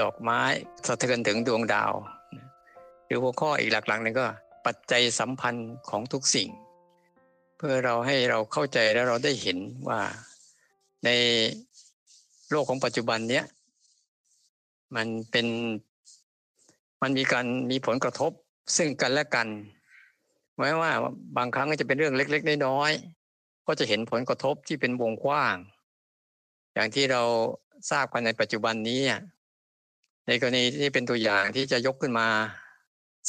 [0.00, 0.40] ดอกไม้
[0.86, 1.92] สะเทือนถึงดวงดาว
[3.06, 4.26] หรือหัวข้ออีกหลักๆนึงก็
[4.66, 6.48] ปัจจัยสัมพันธ์ของทุกสิ่ง
[7.56, 10.00] เพื่อเราให้เราเข้าใจแล้วเราได้เห็นว่า
[11.04, 11.10] ใน
[12.50, 13.44] โลกของปัจจุบันเนี้ย
[14.96, 15.46] มันเป็น
[17.02, 18.32] มันมีการมีผลกระทบ
[18.76, 19.48] ซึ่งกันและกัน
[20.56, 20.92] หมายว่า
[21.36, 25.56] บางครั้งก็จะเป็นเรื่องเล็ก ๆ น้อยๆก็จะเห็นผลกระทบที่เป็นวงกว้าง
[26.74, 27.22] อย่างที่เรา
[27.90, 29.00] ทราบกันในปัจจุบันนี้
[30.26, 32.26] ในกรณีที่เป็นตัวอย่างที่จะยกขึ้นมา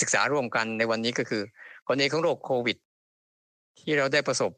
[0.01, 1.43] ศึกษาร่วมกันในวันนี้ก็คือ
[1.87, 2.77] กรณีของโรคโควิด
[3.79, 4.51] ที่เราได้ประสบ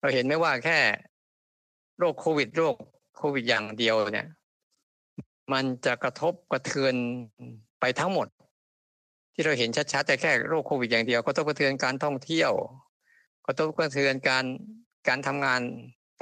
[0.00, 0.78] เราเห็นไม่ว่าแค่
[1.98, 2.74] โรคโควิด โรค
[3.16, 4.28] โควิดอย่างเดียวเนี่ย
[5.52, 6.94] มันจะกระทบกระเทือน
[7.80, 8.28] ไปทั้งหมด
[9.34, 12.52] ที่เราเห็นชัดๆแต่แค่โรคโควิดอย่างเดียวก็ต้องกระเทือนการท่องเที่ยว
[13.46, 14.44] ก็ต้องกระเทือนการ
[15.08, 15.60] การทำงาน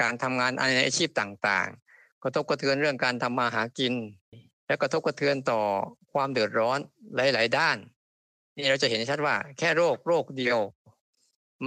[0.01, 3.93] การทำงานในอาชีพต่างๆ ก็ต้องกระเทือนเรื่องการทำมาหากิน
[4.71, 5.61] และกระทบกระเทือนต่อ
[6.13, 6.79] ความเดือดร้อน
[7.15, 7.77] หลาย ๆ ด้าน
[8.57, 10.59] นี่เราจะเห็นชัดว่า แค่โรคโรคเดียว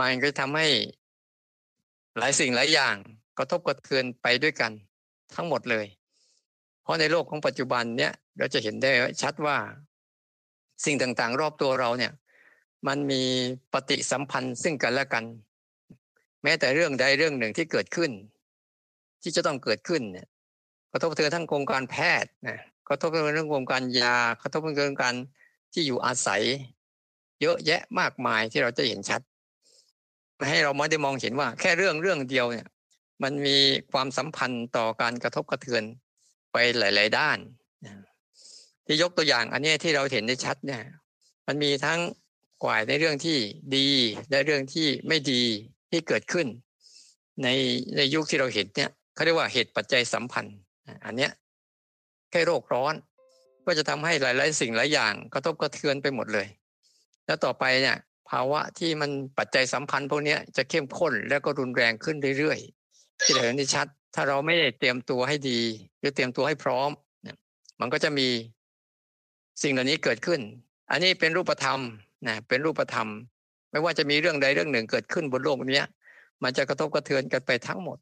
[0.01, 0.67] มันก็ทำให้
[2.19, 2.97] หลายสิ่งหลายอย่าง
[3.39, 4.73] กระทบกระเทือนไปด้วยกัน
[5.37, 5.87] ทั้งหมดเลย
[6.83, 8.91] เพราะในโลกของปัจจุบันเนี้ยเราจะเห็นได้
[9.23, 9.57] ชัดว่า
[10.85, 12.13] สิ่งต่าง ๆ รอบตัวเราเนี่ย
[12.87, 13.23] มันมี
[13.73, 15.25] ปฏิสัมพันธ์ซึ่งกันและกัน
[16.43, 18.11] แม้แต่เรื่องใดเรื่องหนึ่งที่เกิดขึ้น
[19.23, 20.27] ที่จะต้องเกิดขึ้นเนี่ย
[20.93, 25.15] กระทบกระเทือนทั้งโครงการแพทย์นะ กระทบกระเทือนเรื่องโครงการยากระทบกระเทือนการ
[25.73, 26.43] ที่อยู่อาศัย
[27.41, 29.21] เยอะแยะมากมายที่เราจะเห็นชัด
[30.49, 32.69] ให้เราไม่ได้มองเห็นว่า แค่เรื่องเรื่องเดียวเนี่ย
[33.23, 33.57] มันมี
[33.93, 35.83] ความสัมพันธ์ต่อการกระทบกระเทือน
[36.53, 37.39] ไปหลาย ๆ ด้าน
[38.87, 40.83] ที่ยกตัวอย่างอันนี้ที่เราเห็นได้ชัดเนี่ย
[41.47, 42.01] มันมีทั้ง
[42.65, 43.39] กว่าในเรื่องที่
[43.77, 43.89] ดี
[44.31, 45.43] และเรื่องที่ไม่ดี
[45.91, 46.47] ที่เกิดขึ้น
[47.43, 47.49] ใน
[47.97, 50.57] ในยุคที่เราเห็นเนี่ยเขาเรียกว่าเหตุปัจจัยสัมพันธ์
[51.05, 51.33] อันเนี้ย
[52.35, 52.95] แค่โรคร้อน
[53.67, 56.47] ก็จะทำให้หลาย ๆ สิ่งหลายอย่าง กระทบกระเทือนไปหมดเลย
[57.27, 57.97] แล้วต่อไปเนี่ย
[58.31, 65.61] ภาวะที่มันปัจจัยสัมพันธ์พวกนี้จะเข้มข้นแล้วก็รุนแรงขึ้นเรื่อยๆที่เห็นได้ชัด ถ้าเราไม่ได้เตรียมตัวให้ดี
[65.99, 66.91] หรือเตรียมตัวให้พร้อม
[67.23, 67.37] เนี่ย
[67.81, 68.29] มันก็จะมี
[69.63, 70.41] สิ่งเหล่านี้เกิดขึ้น
[70.91, 71.81] อันนี้เป็นรูปธรรม
[72.27, 73.09] นะเป็นรูปธรรม
[73.71, 75.85] ไม่ว่าจะมีเรื่องใดเรื่องหนึ่งเกิดขึ้นบนโลกนี้
[76.43, 77.99] มันจะกระทบกระเทือนกันไปทั้งหมด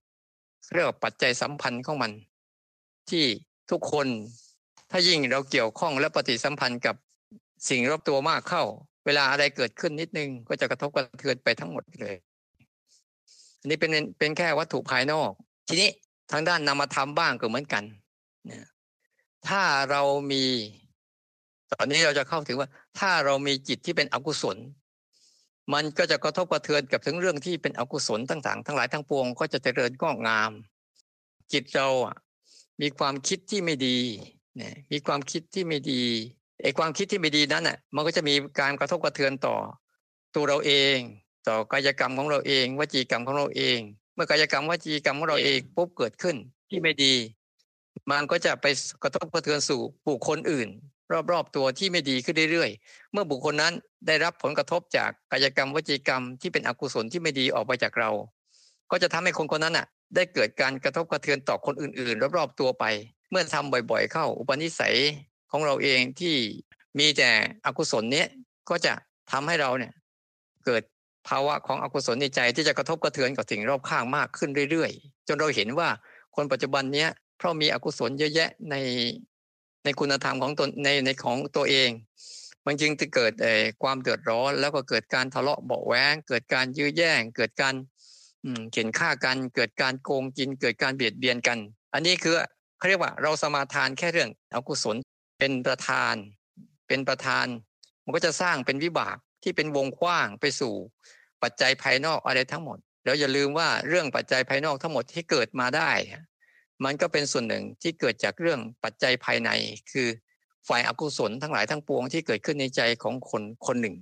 [0.75, 2.13] เรียกว่าปัจจัยสัมพันธ์ของมัน
[3.11, 3.25] ที่
[3.73, 4.07] ทุกคน
[4.91, 6.97] ถ้ายิ่งเราเกี่ยวข้องและปฏิสัมพันธ์กับ
[7.69, 8.65] สิ่งรอบตัวมากเข้า
[9.07, 12.17] เวลาอะไรเกิดขึ้นนิดนึง ก็จะกระทบกระเทือนไปทั้งหมดเลย
[13.61, 15.31] อันนี้เป็นเป็นแค่วัตถุภายนอก
[15.69, 15.91] ทีนี้
[16.33, 17.85] ทางด้านนามธรรมบ้างก็เหมือนกัน
[18.51, 18.69] นะ
[19.49, 20.45] ถ้าเรามี
[21.73, 22.69] ตอนนี้เราจะเข้าถึงว่า
[22.99, 24.57] ถ้าเรามีจิตที่เป็นอกุศล
[25.73, 30.53] มันก็จะกระทบกระเทือนกับถึงเรื่องที่เป็นอกุศลต่างๆ ทั้งหลายทั้งปวงก็จะเจริญก้องาม
[31.53, 31.89] จิตเรา
[32.81, 33.99] มีความคิดที่ไม่ดี
[34.57, 36.03] เนี่ยมีความคิดที่ไม่ดี
[36.63, 39.57] ไอ้ความคิดที่ไม่ดีนั้นอะมันก็จะมีการกระทบกระเทือนต่อ
[40.35, 40.99] ตัวเราเอง
[41.49, 43.79] ต่อกายกรรมของเราเองวจีกรรมของเราเอง
[44.15, 46.37] เมื่อกายกรรมวจีกรรมของเราเองปุ๊บเกิดขึ้น
[46.69, 47.15] ที่ไม่ดี
[48.11, 48.67] มันก็จะไป
[49.03, 50.69] กระทบกระเทือนสู่บุคคลอื่น
[51.33, 53.73] รอบๆตัวที่ไม่ดีขึ้นเรื่อยๆ เมื่อบุคคลนั้น
[54.07, 58.11] ได้รับผลกระทบจากกายกรรมวจีกรรมที่เป็นอกุศลที่ไม่ดีออกไปจากเรา
[58.93, 62.85] ก็จะทำให้คนคนนั้นอะ ได้เกิดการกระทบกระเทือนต่อคนอื่นๆ รอบๆตัวไป
[63.31, 64.97] เมื่อทำบ่อยๆ เข้า อุปนิสัย
[65.51, 66.35] ของเราเองที่
[66.99, 67.31] มีแต่
[67.67, 68.29] อกุศลเนี้ย
[68.71, 68.93] ก็จะ
[69.33, 69.93] ทำให้เราเนี่ย
[70.65, 70.83] เกิด
[71.29, 75.89] ภาวะของอกุศลในใจที่จะกระทบกระเทือนกับสิ่งรอบข้างมากขึ้นเรื่อยๆ จนเราเห็นว่า
[76.37, 78.75] คนปัจจุบันเนี้ยเพราะมีอกุศลเยอะแยะใน
[79.85, 81.91] ในคุณธรรมของตนในในของตัวเอง
[82.67, 83.33] มันจึงจะเกิด
[83.83, 87.75] ความเดือดร้อน แล้วก็เกิดการทะเลาะเบาแหวงเกิดการยื้อแย่ง เกิดการ
[88.71, 91.59] เขียนฆ่ากันเกิดการโกงกินเกิดการเบียดเบียนกัน
[91.95, 92.35] อันนี้คือ
[92.79, 94.97] เขาเรียกว่าเราสมาทานแค่เรื่องอกุศล
[95.39, 96.15] เป็นประธาน
[96.89, 97.47] เป็นประธาน
[98.05, 100.75] มันก็จะสร้างเป็นวิบากที่เป็นวงกว้างไปสู่
[101.43, 105.91] ปัจจัยภายนอกอะไรทั้งหมด แล้วอย่าลืมว่าเรื่องปัจจัยภายนอกทั้งหมดที่เกิดมาได้
[106.85, 109.51] มันก็เป็นส่วนหนึ่งที่เกิดจากเรื่องปัจจัยภายใน
[109.93, 110.09] คือ
[110.69, 113.97] ฝ่ายอกุศลทั้งหลายทั้งปวงที่เกิดขึ้นในใจของคนคนหนึ่ง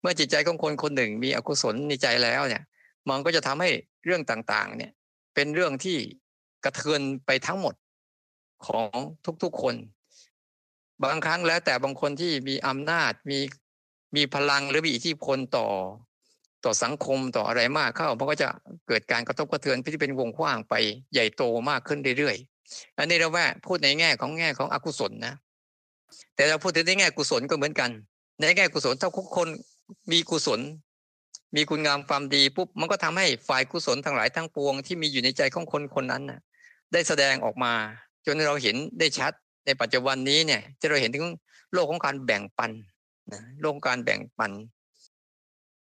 [0.00, 2.62] เมื่อจิตใจของคนคนหนึ่งมีอกุศลในใจแล้วเนี่ย
[3.08, 3.70] มันก็จะทำให้
[4.04, 4.92] เรื่องต่างๆ เนี่ย
[5.34, 5.98] เป็นเรื่องที่
[6.64, 7.74] กระเทือนไปทั้งหมด
[8.66, 8.90] ของ
[9.42, 9.74] ทุกๆคน
[11.04, 13.38] บางครั้งแล้วแต่บางคนที่มีอำนาจมี
[14.16, 15.68] มีพลังหรือมีอิทธิพลต่อ
[16.64, 18.48] ต่อสังคมต่ออะไรมากเข้ามันก็จะ
[18.88, 20.74] เกิดการกระทบกระเทือนที่เป็นวงกว้างไป
[21.12, 25.34] ใหญ่โตมากขึ้นเรื่อยๆอันนี้เราว่าพูดในแง่ของแง่ของอกุศลนะ
[26.34, 27.90] แต่เราพูดถึงในแง่กุศลก็เหมือนกัน
[28.40, 29.48] ในแง่กุศลถ้าทุกคน
[30.12, 30.60] มีกุศล
[31.54, 36.40] มีคุณงามความดีปุ๊บมันก็ทำให้ฝ่ายกุศลทั้งหลายทั้งปวงที่มีอยู่ในใจของคนคนนั้นน่ะ
[36.92, 37.72] ได้แสดงออกมา
[38.26, 39.32] จนเราเห็นได้ชัด
[39.66, 41.26] ในปัจจุบันนี้เนี่ยจะเราเห็นถึง
[41.72, 42.70] โลกของการแบ่งปัน
[43.32, 44.52] นะโลกการแบ่งปัน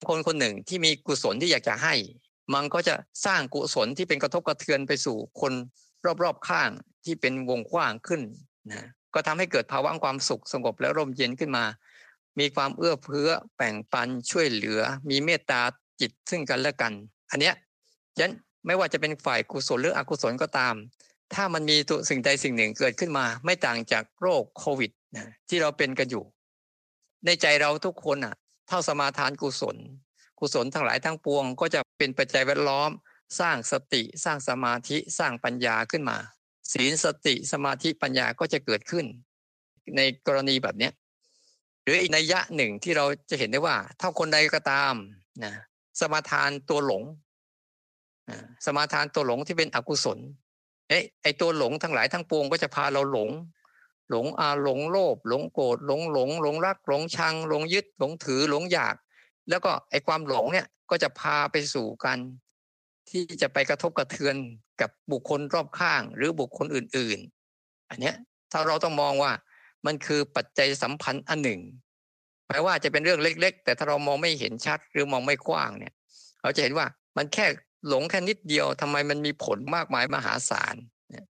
[0.09, 1.95] คนคนหนึ่งที่มีกุศลที่อยากจะให้
[2.55, 2.95] มันก็จะ
[3.27, 5.53] สร้างกุศลที่เป็นกระทบกระเทือนไปสู่คน
[6.23, 6.71] รอบๆข้าง
[7.05, 8.21] ที่เป็นวงกว้างขึ้น
[8.71, 11.65] นะก็ทำให้เกิดภาวะความสุขสงบและร่มเย็นขึ้นมา
[12.39, 15.61] มีความเอื้อเฟื้อแบ่งปันช่วยเหลือ มีเมตตา
[16.01, 16.93] จิตซึ่งกันและกัน
[17.31, 17.55] อันเนี้ย
[18.19, 18.33] ยัน
[18.67, 20.75] ไม่ว่าจะเป็นฝ่ายกุศลหรืออกุศลก็ตาม
[21.35, 26.25] ถ้ามันมีตัวสิ่งใดสิ่งหนึ่งเกิดขึ้นมา ไม่ต่างจากโรคโควิดนะที่เราเป็นกันอยู่
[27.27, 28.35] ในใจเราทุกคนอะ
[28.69, 29.77] เท่าสมาทานกุศล
[30.41, 32.91] กุศลทั้งหลายทั้งปวง ก็จะเป็นปัจจัยแวดล้อม
[33.41, 36.17] สร้างสติ สร้างสมาธิสร้างปัญญาขึ้นมา
[36.73, 39.05] ศีลสติสมาธิปัญญาก็จะเกิดขึ้น
[39.97, 40.93] ในกรณีแบบเนี้ย
[41.85, 44.95] หรืออีกนัยยะหนึ่งที่เราจะเห็นได้ว่า ถ้าคนใดก็ตาม
[45.45, 45.53] นะ
[46.01, 47.03] สมาทานตัวหลง
[48.67, 50.19] สมาทานตัวหลงที่เป็นอกุศล
[50.89, 53.31] เอ๊ะไอตัวหลงทั้งหลายทั้งปวงก็จะพาเราหลง
[54.11, 58.97] หลงอาหลงโลภหลงโกรธหลงหลงหลงรักหลงชังหลงยึดหลงถือหลงอยาก
[59.49, 62.19] แล้วก็ไอความหลงเนี่ยก็จะพาไปสู่กัน
[63.11, 64.35] ที่จะไปกระทบกระเทือน
[64.81, 67.19] กับบุคคลรอบข้าง หรือบุคคลอื่น
[67.55, 68.17] ๆ อันเนี้ย
[68.53, 69.33] ถ้าเราต้องมองว่า
[69.87, 71.61] มันคือปัจจัยสัมพันธ์อันหนึ่ง
[72.49, 75.93] แม้ว่าจะเป็นเรื่องเล็ก ๆ แต่ถ้าเรามองไม่เห็นชัดหรือมองไม่กว้างเนี่ย
[76.43, 76.87] เราจะเห็นว่า
[77.17, 77.47] มันแค่
[77.89, 80.77] หลงแค่นิดเดียวทำไมมันมีผลมากมายมหาศาล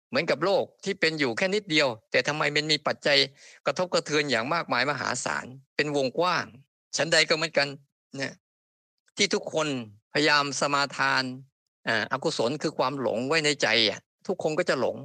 [0.08, 3.18] เหมือนกับโลกที่เป็นอยู่แค่นิดเดียว แต่ทำไมมันมีปัจจัย
[3.66, 6.44] กระทบกระเทือนอย่างมากมายมหาศาลเป็นวงกว้าง
[6.96, 7.68] ชั้นใดก็เหมือนกัน
[8.16, 8.32] เนี่ย
[9.16, 9.68] ที่ทุกคน
[10.14, 11.22] พยายามสมาทาน
[12.12, 14.96] อากุศลคือความหลงไว้ในใจอะทุกคนก็จะหลง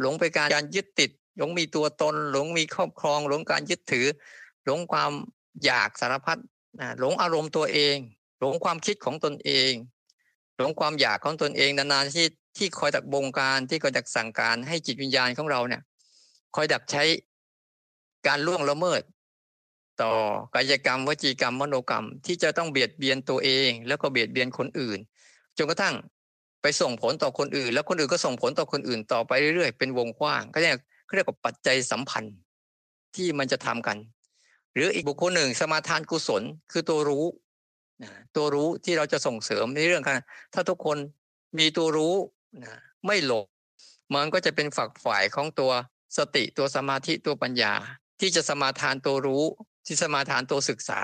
[0.00, 4.06] หลงไปการยึดติด หลงมีตัวตน หลงมีครอบครอง หลงการยึดถือ
[4.64, 5.12] หลงความ
[5.64, 6.38] อยากสารพัด
[7.00, 7.96] หลงอารมณ์ตัวเอง
[8.40, 9.72] หลงความคิดของตนเอง
[10.56, 12.26] หลงความอยากของตนเองนานๆที่
[12.56, 15.82] ที่คอยดักบงการที่คอยดักสั่งการให้จิตวิญญาณของเราเนี่ย
[16.56, 17.02] คอยดักใช้
[18.26, 19.02] การล่วงละเมิด
[20.02, 20.12] ต่อ
[20.54, 24.98] กายกรรมวจีกรรมมโนกรรม ที่จะต้องเบียดเบียนตัวเอง แล้วก็เบียดเบียนคนอื่น
[25.58, 25.94] จนกระทั่ง
[26.62, 30.78] ไปส่งผลต่อคนอื่น แล้วคนอื่นก็ส่งผลต่อคนอื่นต่อไปเรื่อยๆเป็นวงกว้าง ก็เรียก
[31.10, 32.36] เขาเรียกว่าปัจจัยสัมพันธ์
[33.16, 33.98] ที่มันจะทำกัน
[34.74, 36.42] หรืออีกบุคคลหนึ่งสมาทานกุศล
[36.72, 37.24] คือตัวรู้
[38.02, 40.18] นะตัวรู้ที่เราจะส่งเสริมในเรื่องการ
[40.54, 40.98] ถ้าทุกคน
[41.58, 42.14] มีตัวรู้
[42.64, 42.74] นะ
[43.06, 43.44] ไม่หลง
[44.14, 45.72] มันก็จะเป็นฝักฝ่ายของตัว
[46.16, 47.72] สติตัวสมาธิตัวปัญญา
[48.20, 49.44] ที่จะสมาทานตัวรู้
[49.86, 51.00] ที่สมาทานตัวศึกษา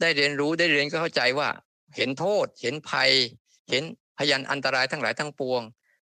[0.00, 1.48] ได้เรียนรู้ได้เรียนก็เข้าใจว่า
[1.96, 3.10] เห็นโทษ เห็นภัย
[3.70, 3.82] เห็น
[4.18, 5.62] พยันอันตรายทั้งหลายทั้งปวง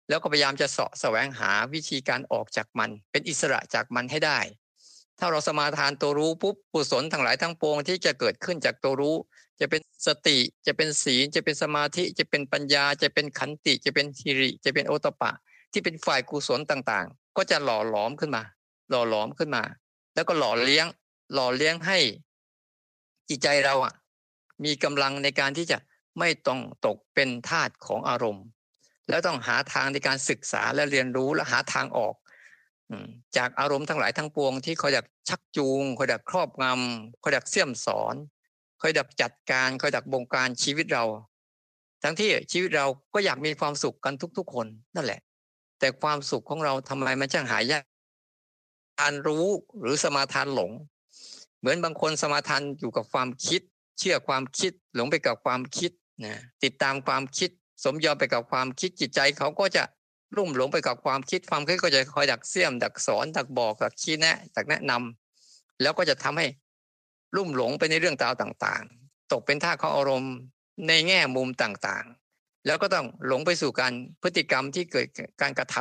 [0.08, 4.38] แล้วก็พยายามจะเสาะแสวงหาวิธีการออกจากมัน เป็นอิสระจากมันให้ได้
[5.18, 9.16] ถ้าเราสมาทานตัวรู้ปุ๊บกุศลทั้งหลายทั้งปวงที่จะเกิดขึ้นจากตัวรู้
[9.60, 15.32] จะเป็นสติจะเป็นศีลจะเป็นสมาธิจะเป็นปัญญา จะเป็นขันติจะเป็นทิริ จะเป็นโอตปะ
[15.72, 18.42] ที่เป็นฝ่ายกุศลต่างๆ ก็จะหล่อหลอมขึ้นมา
[18.90, 19.62] หล่อหลอมขึ้นมา
[20.14, 20.86] แล้วก็หล่อเลี้ยง
[21.34, 21.98] หล่อเลี้ยงให้
[23.28, 23.94] จิตใจเราอะ
[24.64, 25.78] มีกำลังในการที่จะ
[26.18, 28.44] ไม่ต้องตกเป็นทาสของอารมณ์
[29.08, 32.14] แล้วต้องหาทางในการศึกษาและเรียนรู้และหาทางออก
[33.36, 38.14] จากอารมณ์ทั้งหลายทั้งปวงที่คอยดักชักจูงคอยดักครอบงำคอยดักเสี่ยมสอน
[38.80, 41.04] คอยดักจัดการคอยดักบงการชีวิตเรา
[42.02, 45.20] ทั้งที่ชีวิตเราก็อยากมีความสุขกันทุก ๆ คนนั่นแหละ
[45.78, 47.84] แต่ความสุขของเราทำไมมันช่างหายาก
[49.00, 49.46] การรู้
[49.80, 50.70] หรือสมาทานหลง
[51.58, 53.60] เหมือนบางคนสมาทานอยู่กับความคิด
[53.98, 55.90] เชื่อความคิด หลงไปกับความคิด
[56.24, 56.34] นะ
[56.64, 57.50] ติดตามความคิด
[57.84, 59.82] สมยอมไปกับความคิดจิตใจเขาก็จะ
[60.36, 66.46] รุ่มหลงไปกับความคิดความคิดก็จะคอยดักเสี่ยม ดักสอนดักบอกดักชี้แนะดักแนะนำแล้วก็จะทำให้
[67.36, 70.34] ลุ่มหลงไปในเรื่องราวต่างๆ ตกเป็นท่าของอารมณ์
[70.88, 73.92] ในแง่มุมต่างๆ แล้วก็ต้องหลงไปสู่การ
[74.22, 75.06] พฤติกรรมที่เกิด
[75.40, 75.76] การกระท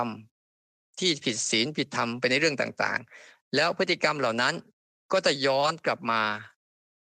[0.48, 4.54] ำที่ผิดศีลผิดธรรมไปในเรื่องต่างๆ แล้วพฤติกรรมเหล่านั้น
[5.12, 6.22] ก็จะย้อนกลับมา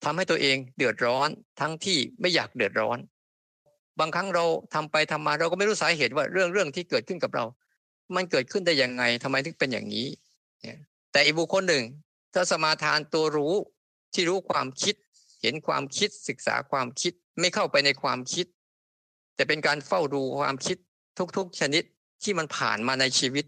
[0.04, 2.98] ทำให้ตัวเองเดือดร้อนทั้งที่ไม่อยากเดือดร้อน
[4.00, 7.46] บางครั้งเราทำไปทำมาเราก็ไม่รู้สาเหตุว่าเรื่องเรื่องที่เกิดขึ้นกับเรา
[8.16, 10.08] มันเกิดขึ้นได้ยังไงทำไมถึงเป็นอย่างนี้
[11.12, 11.84] แต่อีกบุคคลหนึ่ง
[12.34, 13.54] ถ้าสมาทานตัวรู้
[14.14, 14.96] ที่รู้ความคิด
[15.42, 18.46] เห็นความคิดศึกษาความคิดไม่เข้าไปในความคิด
[19.36, 20.78] แต่เป็นการเฝ้าดูความคิด
[21.38, 21.84] ทุกๆ ชนิด
[22.24, 23.46] ที่มันผ่านมาในชีวิต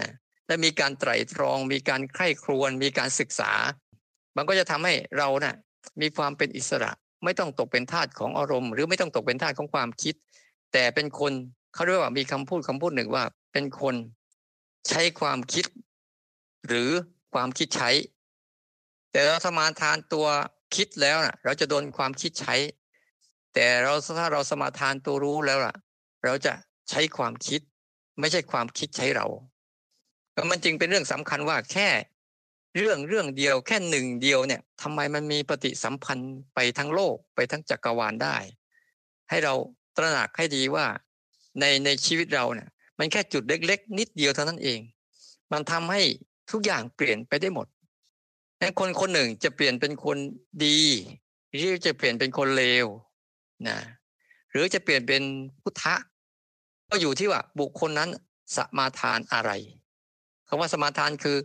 [0.00, 0.12] นะ
[0.46, 3.52] และมีการไตร่ตรอง มีการใคร่ครวญมีการศึกษา
[4.36, 5.56] มันก็จะทำให้เรานะ่ะ
[6.00, 6.92] มีความเป็นอิสระ
[7.24, 10.14] ไม่ต้องตกเป็นทาสของอารมณ์ หรือไม่ต้องตกเป็นทาสของความคิด
[10.72, 11.32] แต่เป็นคน
[11.74, 13.94] เขาเรียกว่ามีคำพูดคำพูดหนึ่งว่า เป็นคน
[14.88, 15.64] ใช้ความคิด
[16.66, 16.90] หรือ
[17.34, 17.90] ความคิดใช้
[19.12, 20.26] แต่เราสมาทานตัว
[20.76, 22.54] คิดแล้วนะเราจะโดนความคิดใช้
[23.54, 25.74] แต่เราถ้าเราสมาทานตัวรู้แล้วล่ะ
[26.24, 26.52] เราจะ
[26.90, 27.60] ใช้ความคิด
[28.20, 29.26] ไม่ใช่ความคิดใช้เรา
[30.50, 31.88] มันจึงเป็นเรื่องสำคัญว่าแค่
[32.76, 38.36] เรื่องเรื่องเดียวแค่หนึ่งเดียวเนี่ยทำไมมันมีปฏิสัมพันธ์ไปทั้งโลกไปทั้งจักรวาลได้
[39.28, 39.54] ให้เรา
[39.96, 40.86] ตระหนักให้ดีว่า
[41.60, 42.68] ในในชีวิตเราเนี่ย
[42.98, 44.80] มันแค่จุดเล็ก ๆ นิดเดียวเท่านั้นเอง
[45.52, 46.02] มันทำให้
[46.50, 47.66] ทุกอย่างเปลี่ยนไปได้หมด
[48.60, 50.18] นั้นคนคนหนึ่งจะเปลี่ยนเป็นคน
[50.64, 50.80] ดี
[51.52, 52.86] หรือจะเปลี่ยนเป็นคนเลว
[53.68, 53.78] นะ
[54.50, 55.22] หรือจะเปลี่ยนเป็น
[55.62, 55.94] พุทธะ
[56.90, 58.10] ก็อยู่ที่ว่าบุคคลนั้น
[58.56, 59.50] สมาทานอะไร
[60.48, 61.36] คำว่าสมาทานคือ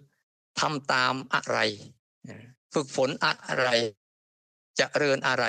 [0.59, 1.57] ทำตามอะไร
[2.73, 3.69] ฝึกฝนอะไร
[4.79, 5.45] จะเริญอะไร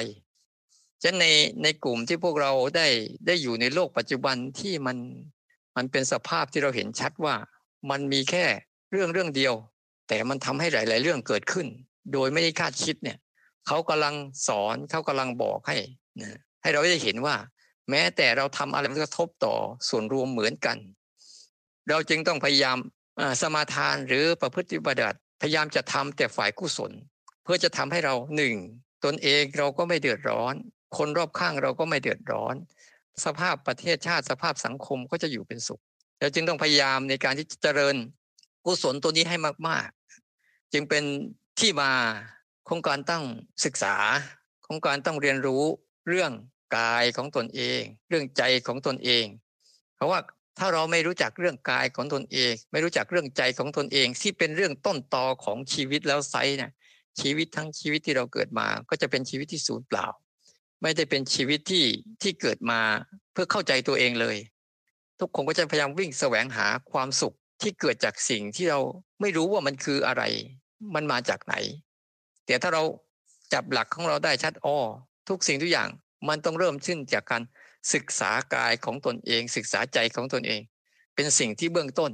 [1.02, 1.26] จะใน
[1.62, 2.87] ในกลุ่มที่พวกเราได้
[3.26, 4.97] ได้อยู่ในโลกปัจจุบันที่มัน
[5.76, 7.35] มันเป็นสภาพที่เราเห็นชัดว่า
[7.90, 8.44] มันมีแค่
[8.92, 9.54] เรื่องเรื่องเดียว
[10.09, 11.66] แต่มันทำให้หลาย ๆ เรื่องเกิดขึ้น
[12.12, 13.18] โดยไม่ได้คาดคิดเนี่ย
[13.66, 14.14] เขากำลัง
[14.49, 15.76] สอนเขากำลังบอกให้
[16.21, 17.37] นะให้เราได้เห็นว่า
[17.90, 19.54] แม้แต่เราทำอะไรมันกระทบต่อ
[19.88, 20.76] ส่วนรวมเหมือนกัน
[21.88, 22.78] เราจึงต้องพยายาม
[23.40, 26.92] สมาทานหรือประพฤติบัติพยายามจะทำแต่ฝ่ายกุศล
[27.45, 28.54] เพื่อจะทำให้เราหนึ่ง
[29.04, 30.54] ตนเองเราก็ไม่เดือดร้อน
[30.97, 32.54] คนรอบข้างเราก็ไม่เดือดร้อน
[33.25, 35.83] สภาพประเทศชาติสภาพสังคมก็จะอยู่เป็นสุข
[36.19, 37.97] เราจึงต้องพยายามในการที่จะเจริญ
[38.64, 39.37] กุศลตัวนี้ให้
[39.69, 39.88] มาก
[40.31, 41.04] ๆ จึงเป็น
[41.61, 41.92] ที่มา
[42.69, 43.25] ของการต้อง
[43.64, 43.97] ศึกษา
[44.66, 45.62] ของการต้องเรียนรู้
[46.09, 46.33] เรื่อง
[46.76, 49.25] กายของตนเอง เรื่องใจของตนเอง
[49.97, 50.21] เพราะว่า
[50.59, 56.71] ถ้าเราไม่รู้จักเรื่องกายของตนเอง ไม่รู้จักเรื่องใจของตนเอง ที่เป็นเรื่องต้นตอของชีวิตแล้วไซเนี่ย
[57.21, 60.06] ชีวิตทั้งชีวิตที่เราเกิดมา ก็จะเป็นชีวิตที่สูญเปล่า
[60.82, 61.87] ไม่ได้เป็นชีวิตที่
[62.23, 62.80] ที่เกิดมา
[63.32, 64.37] เพื่อเข้าใจตัวเองเลย
[65.21, 68.80] ทุกคนก็จะพยายามวิ่งแสวงหาความสุขที่เกิดจากสิ่งที่เรา
[69.21, 70.23] ไม่รู้ว่ามันคืออะไร
[70.94, 71.54] มันมาจากไหน
[72.47, 72.82] แต่ถ้าเรา
[73.52, 74.78] จับหลักของเราได้ชัดอ้อ
[75.28, 75.88] ทุกสิ่งทุกอย่าง
[76.28, 77.42] มันต้องเริ่มขึ้นจากการ
[77.95, 80.61] ศึกษากายของตนเอง ศึกษาใจของตนเอง
[81.15, 82.12] เป็นสิ่งที่เบื้องต้น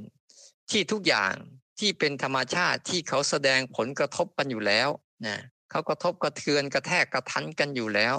[0.71, 1.33] ที่ทุกอย่าง
[1.79, 4.89] ที่เป็นธรรมชาติที่เขาแสดงผลกระทบกันอยู่แล้ว
[5.25, 5.37] นะ
[5.71, 8.15] เขากระทบกระเทือนกระแทกกระทันกันอยู่แล้ว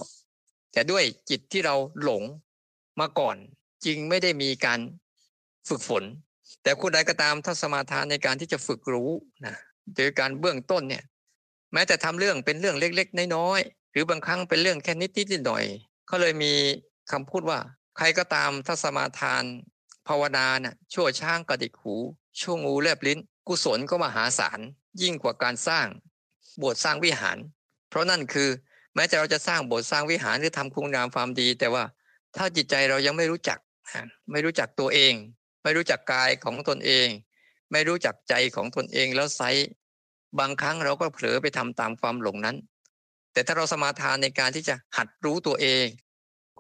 [0.72, 2.22] แต่ด้วยจิตที่เราหลง
[3.00, 3.36] มาก่อน
[3.84, 4.80] จึงไม่ได้มีการ
[5.68, 6.04] ฝึกฝน
[6.62, 9.10] แต่คุณใดก็ตามถ้าสมาทานในการที่จะฝึกรู้
[9.46, 9.54] นะ
[9.96, 11.04] โดยการเบื้องต้นเนี่ย
[11.72, 15.64] แม้แต่ทำเรื่องเป็นเรื่องเล็ก ๆ น้อยๆหรือบางครั้งเป็นเรื่องแค่นิดนิดหน่อย
[16.06, 16.52] เขาเลยมี
[17.12, 17.58] คำพูดว่า
[17.96, 19.42] ใครก็ตามถ้าสมาทาน
[20.08, 21.94] ภาวนาเนี่ยชั่วช้างกระดิกหู
[22.40, 24.60] ชั่วงูแลบลิ้น กุศลก็มหาศาล
[25.02, 25.86] ยิ่งกว่าการสร้าง
[26.58, 27.36] โบสถ์สร้างวิหาร
[27.88, 28.48] เพราะนั่นคือ
[28.94, 31.84] แม้จะเราจะสร้างโบสถ์สร้างวิหารหรือทำคุณงามความดี แต่ว่า
[32.36, 33.58] ถ้าจิตใจเรายังไม่รู้จัก
[34.30, 35.14] ไม่รู้จักตัวเอง
[35.62, 37.08] ไม่รู้จักกายของตนเอง
[37.72, 39.42] ไม่รู้จักใจของตนเองแล้วไซ
[40.38, 42.56] บางครั้งเราก็เผลอไปทำตามความหลงนั้น
[43.32, 45.86] แต่ถ้าเราสมาทานในการที่จะหัดรู้ตัวเอง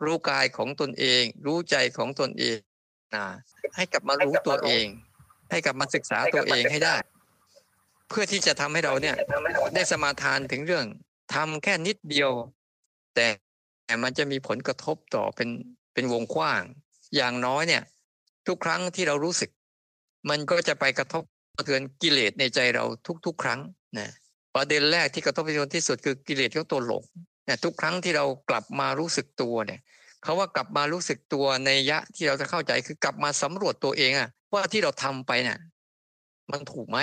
[0.04, 2.58] รู้กายของตนเอง รู้ใจของตนเอง
[3.14, 3.26] นะ
[3.76, 4.86] ให้กลับมารู้ตัวเอง
[5.50, 6.96] ให้กลับมาศึกษาตัวเองให้ได้
[8.08, 9.16] เพื่อที่จะทำให้เราเนี่ย
[9.74, 10.86] ได้สมาทานถึงเรื่อง
[11.34, 12.30] ทำแค่นิดเดียว
[13.14, 13.26] แต่
[13.84, 15.48] แต่มันจะมีผลกระทบต่อเป็น
[15.94, 16.62] เป็นวงกว้าง
[17.16, 17.82] อย่างน้อยเนี่ย
[18.46, 19.50] ทุกครั้งที่เรารู้สึก
[20.30, 21.22] มันก็จะไปกระทบ
[21.56, 22.84] กระเทือนกิเลสในใจเรา
[23.26, 23.60] ทุก ๆ ครั้ง
[23.98, 24.10] นะ
[24.54, 27.02] ประเด็นแรกที่กระทบกระเทือนที่สุดคือกิเลสของตัวหลง
[27.50, 29.80] เนี่ยทุกครั้งที่เรากลับมารู้สึกตัวเนี่ย
[30.22, 35.58] เขาว่ากลับมารู้สึกตัวในยะที่เราจะเข้าใจคือกลับมาสำรวจตัวเองอะว่าที่เราทำไปเนี่ย
[36.50, 36.98] มันถูกไหม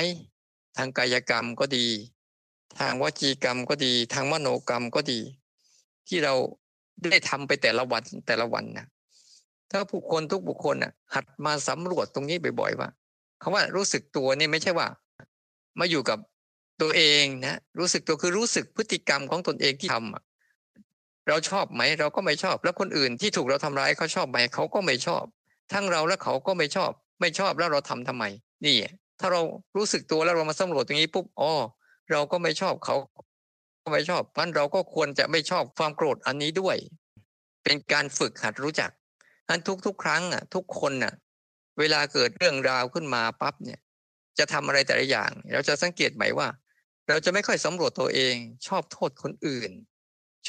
[0.78, 1.86] ทางกายกรรมก็ดี
[2.80, 5.20] ทางวจีกรรมก็ดี ทางมโนกรรมก็ดี
[6.08, 6.34] ที่เรา
[7.12, 8.88] ได้ทำไปแต่ละวันแต่ละวันนะ
[9.72, 12.90] ถ้าบุคคลทุกบุคคลอะ หัดมาสำรวจตรงนี้บ่อยๆว่า
[13.42, 14.88] คาว่ารู้สึกตัวนี่ไม่ใช่ว่า
[15.80, 16.20] มาอยู่กับ
[16.82, 20.27] ตัวเองนะรู้สึกตัวคือรู้สึกพฤติกรรมของตนเองที่ทำ
[21.28, 25.24] เราชอบไหมเราก็ไม่ชอบ แล้วคนอื่นที่ถูกเราทำร้ายเขาชอบไหมเขาก็ไม่ชอบ
[25.74, 26.92] ทั้งเราและเขาก็ไม่ชอบ
[27.22, 28.24] ไม่ชอบแล้วเราทำทำไม
[28.66, 28.76] นี่
[29.20, 29.42] ถ้าเรา
[29.78, 31.52] รู้สึกตัวแล้วเรามาสำรวจตรงนี้ปุ๊บอ๋อ
[32.12, 32.96] เราก็ไม่ชอบเขา
[33.84, 36.78] ก็ไม่ชอบมันเราก็ควรจะไม่ชอบความโกรธอันนี้ด้วย
[37.64, 38.92] เป็นการฝึกหัดรู้จัก
[39.50, 41.14] อันทุกๆ ครั้งอะ ทุกคนอะ
[41.80, 43.80] เวลาเกิดเรื่องราวขึ้นมาปั๊บเนี่ย
[44.40, 46.48] จะทำอะไรแต่ละอย่าง เราจะสังเกตไหมว่า
[47.08, 48.36] เราจะไม่ค่อยสำรวจตัวเอง
[48.68, 49.72] ชอบโทษคนอื่น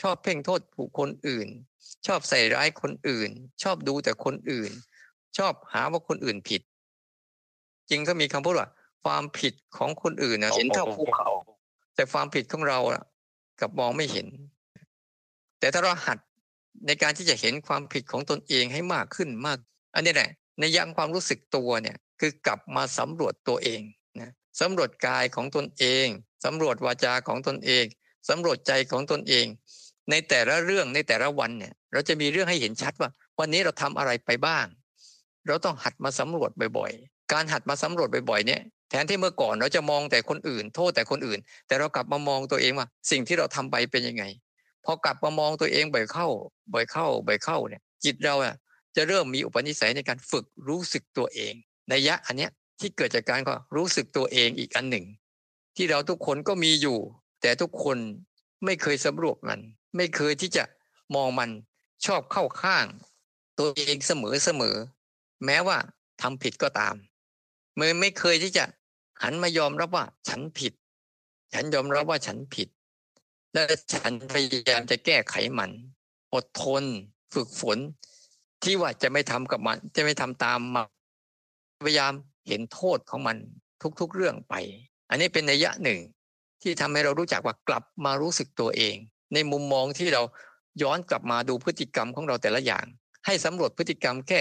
[0.00, 1.49] ชอบเพ่งโทษผู้คนอื่น
[2.07, 3.31] ชอบใส่ร้ายคนอื่น
[3.62, 4.71] ชอบดูแต่คนอื่น
[5.38, 6.62] ชอบหาว่าคนอื่นผิด
[7.90, 8.69] จริงก็มีคำพูดว่า
[9.05, 11.28] ความผิดของคนอื่นเห็นเท่าภูเขา
[11.95, 13.02] แต่ความผิดของเราอะ
[13.61, 14.26] กับมองไม่เห็น
[15.61, 16.19] แต่ถ้าเราหัด
[16.87, 19.59] ในการที่จะเห็นความผิดของตนเองให้มากขึ้นมาก
[19.95, 23.81] อันนี้แหละในยังความรู้สึกตัวเนี่ย คือกลับมาสำรวจตัวเอง
[24.21, 26.07] นะสำรวจกายของตนเอง
[26.45, 27.85] สำรวจวาจาของตนเอง
[28.28, 29.47] สำรวจใจของตนเอง
[30.10, 34.66] ในแต่ละเรื่องในแต่ละวันเนี่ย เราจะมีเรื่องให้เห็นชัดว่า วันนี้เราทำอะไรไปบ้าง
[35.46, 38.60] เราต้องหัดมาสำรวจบ่อยๆ การหัดมาสำรวจบ่อยๆเนี่ย
[38.90, 44.24] แทนที่เมื่อก่อนเราจะมองแต่คนอื่น โทษแต่คนอื่น แต่เรากลับมามองตัวเองว่า สิ่งที่เราทำไปเป็นยังไง
[44.84, 46.28] พอกลับมามองตัวเองบ่อยเข้า
[46.74, 48.54] บ่อยเข้า บ่อยเข้าเนี่ย จิตเราอะ
[48.96, 51.52] จะเริ่มมีอุปนิสัยในการฝึกรู้สึกตัวเอง
[51.88, 52.50] ในยะอันเนี้ย
[52.80, 55.04] ที่เกิดจากการก็รู้สึกตัวเองอีกอันหนึ่ง
[55.76, 56.98] ที่เราทุกคนก็มีอยู่
[57.42, 57.98] แต่ทุกคน
[58.64, 59.60] ไม่เคยสำรวจมัน
[59.97, 60.64] ไม่เคยที่จะ
[61.14, 61.50] มองมัน
[62.07, 62.87] ชอบเข้าข้าง
[63.59, 64.76] ตัวเองเสมอเสมอ
[65.45, 65.78] แม้ว่า
[66.23, 66.95] ทำผิดก็ตาม
[67.78, 68.64] มื่อไม่เคยที่จะ
[69.23, 70.73] หันมายอมรับว่าฉันผิด
[71.54, 72.68] ฉันยอมรับว่าฉันผิด
[73.54, 73.62] และ
[73.95, 75.71] ฉันพยายามจะแก้ไขมัน
[76.35, 76.83] อดทน
[77.35, 77.78] ฝึกฝน
[78.62, 80.83] ที่ว่าจะไม่ทำกับมัน จะไม่ทำตามมา
[81.85, 82.12] พยายาม
[82.49, 83.37] เห็นโทษของมัน
[84.00, 84.54] ทุกๆเรื่องไป
[85.11, 86.00] อันนี้เป็นนัยยะหนึ่ง
[86.62, 88.97] ที่ทำให้เรารู้จักว่ากลับมารู้สึกตัวเอง
[89.35, 90.23] ในมุมมองที่เรา
[90.82, 92.85] ย้อนกลับมาดูพฤติกรรมของเราแต่ละอย่าง
[93.26, 94.40] ให้สำรวจพฤติกรรมแค่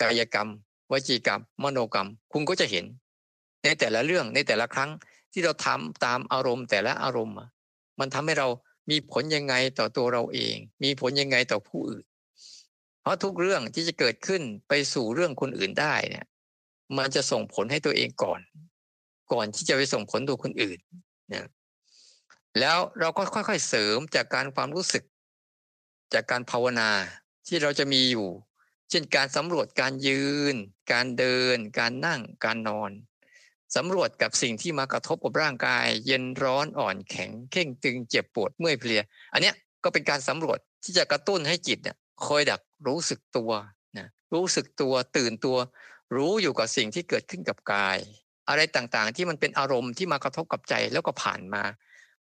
[0.00, 0.48] กายกรรม
[0.92, 2.84] วจีกรรม มโนกรรม คุณก็จะเห็น
[3.64, 4.90] ในแต่ละเรื่องในแต่ละครั้ง
[5.32, 7.36] ที่เราทำตามอารมณ์แต่ละอารมณ์
[8.00, 8.48] มันทำให้เรา
[8.90, 12.04] มีผลยังไงต่อตัวเราเอง มีผลยังไงต่อผู้อื่น
[13.00, 16.26] เพราะทุกเรื่องที่จะเกิดขึ้นไปสู่เรื่องคนอื่นได้เนี่ย
[16.98, 18.40] มันจะส่งผลให้ตัวเองก่อน
[19.32, 20.78] ก่อนที่จะไปส่งผลตัวคนอื่น
[21.32, 21.46] นะ
[22.60, 25.04] แล้วเราก็ค่อยๆเสริมจากการความรู้สึก
[26.14, 26.90] จากการภาวนา
[27.46, 28.28] ที่เราจะมีอยู่
[28.90, 30.54] เช่นการสำรวจการยืน
[30.92, 32.90] การเดิน การนั่ง การนอน
[33.76, 39.02] สำรวจกับสิ่งที่มากระทบกับร่างกาย เย็นร้อนอ่อนแข็งเข่งตึงเจ็บปวดเมื่อยเพลีย
[39.32, 43.50] อันเนี้ยก็เป็นการสำรวจที่จะกระตุ้นให้จิตเนี่ยคอยดักรู้สึกตัว
[43.98, 45.56] นะรู้สึกตัวตื่นตัว
[46.16, 47.98] รู้อยู่กับสิ่งที่เกิดขึ้นกับกาย
[48.48, 51.62] อะไรต่างๆ ที่มันเป็นอารมณ์ที่มากระทบกับใจแล้วก็ผ่านมา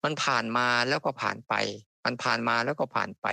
[0.05, 1.53] มันผ่านมาแล้วก็ผ่านไป
[2.05, 3.27] มันผ่านมาแล้วก็ผ่านไป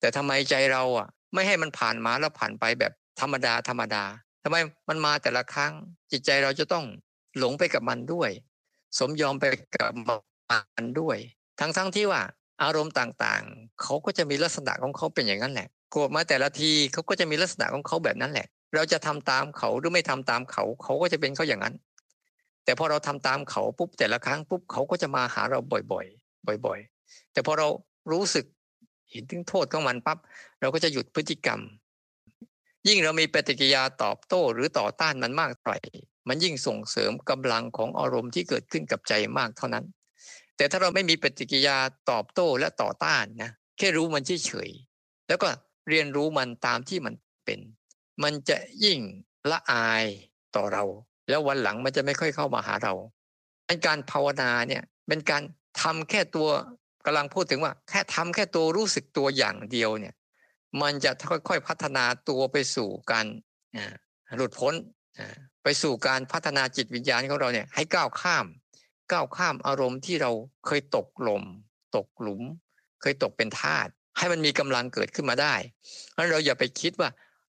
[0.00, 4.04] แต่ทำไมใจเราอะ ไม่ให้มันผ่านมาแล้วผ่านไปแบบธรรมดาธรรมดา
[4.44, 4.56] ทำไม
[4.88, 5.72] มันมาแต่ละครั้ง
[6.12, 6.84] จิตใจเราจะต้อง
[7.38, 8.30] หลงไปกับมันด้วย
[8.98, 9.44] สมยอมไป
[9.76, 11.16] กับมันด้วย
[11.60, 12.22] ทั้งทั้งที่ว่า
[12.62, 21.74] อารมณ์ต่างๆ เขาก็จะมีลักษณะของเขาเป็นอย่างนั้นแหละโกรธมาแต่ละทีเขาก็จะมีลักษณะของเขาแบบนั้นแหละ เราจะทำตามเขาหรือไม่ทำตามเขาเขาก็จะเป็นเขาอย่างนั้น
[22.64, 25.58] แต่พอเราทำตามเขาปุ๊บแต่ละครั้งปุ๊บเขาก็จะมาหาเรา
[25.92, 27.68] บ่อยๆ บ่อยๆ แต่พอเรา
[28.12, 28.44] รู้สึก
[29.10, 30.18] เห็นถึงโทษของมันปั๊บ
[30.60, 31.60] เราก็จะหยุดพฤติกรรม
[32.88, 35.78] ยิ่งเรามีปฏิกิริยาตอบโต้หรือต่อต้านมันมากเท่าไหร่
[36.28, 39.84] มันยิ่งส่งเสริมกำลังของอารมณ์ที่เกิดขึ้นกับใจมากเท่านั้น
[40.56, 41.76] แต่ถ้าเราไม่มีปฏิกิริยา
[42.10, 45.48] ตอบโต้และต่อต้านนะแค่รู้มันเฉยๆแล้วก็
[45.88, 47.60] เรียนรู้มันตามที่มันเป็น
[48.22, 48.98] มันจะยิ่ง
[49.50, 50.04] ละอาย
[50.56, 50.84] ต่อเรา
[51.28, 52.92] แล้ววันหลังมันจะไม่ค่อยเข้ามาหาเรา
[53.86, 55.42] การภาวนาเนี่ยเป็นการ
[55.82, 56.48] ทำแค่ตัว
[57.06, 60.14] กำลังพูดถึงว่า แค่ทำแค่ตัวรู้สึกตัวอย่างเดียวเนี่ย
[60.82, 63.26] มันจะค่อยๆพัฒนาตัวไปสู่การ
[64.36, 64.74] หลุดพ้น
[65.62, 68.46] ไปสู่การพัฒนาจิตวิญญาณของเราเนี่ย ให้ก้าวข้าม
[69.12, 70.30] ก้าวข้ามอารมณ์ที่เรา
[70.66, 71.44] เคยตกหล่ม
[71.96, 72.42] ตกหลุม
[73.00, 73.88] เคยตกเป็นทาส
[74.18, 75.54] ให้มันมีกำลังเกิดขึ้นมาได้
[76.12, 77.10] เพราะเราอย่าไปคิดว่า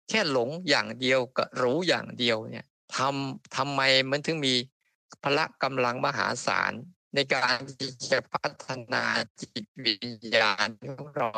[0.08, 4.54] แค่หลงอย่างเดียวกับรู้อย่างเดียวเนี่ยทำทำไมมันถึงมี
[5.22, 6.72] พละกำลังมหาศาล
[7.14, 9.04] ในการที่จะพัฒนา
[9.40, 11.30] จิตวิญญาณของเรา